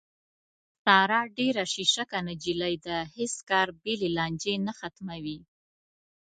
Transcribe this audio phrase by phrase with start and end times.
[0.83, 5.37] ساره ډېره شیشکه نجیلۍ ده، هېڅ کار بې له لانجې نه ختموي.